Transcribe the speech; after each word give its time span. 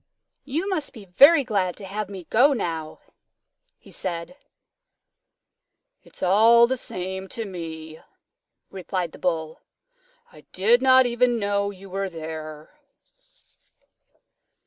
"You 0.45 0.67
must 0.67 0.93
be 0.93 1.05
very 1.05 1.43
glad 1.43 1.75
to 1.75 1.85
have 1.85 2.09
me 2.09 2.23
go 2.31 2.53
now," 2.53 3.01
he 3.77 3.91
said. 3.91 4.35
"It's 6.01 6.23
all 6.23 6.65
the 6.65 6.75
same 6.75 7.27
to 7.27 7.45
me," 7.45 7.99
replied 8.71 9.11
the 9.11 9.19
Bull. 9.19 9.61
"I 10.31 10.41
did 10.53 10.81
not 10.81 11.05
even 11.05 11.37
know 11.37 11.69
you 11.69 11.87
were 11.87 12.09
there." 12.09 12.71